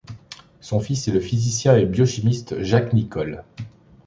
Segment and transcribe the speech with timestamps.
[0.61, 3.43] Son fils est le physicien et biochimiste Jacques Nicolle.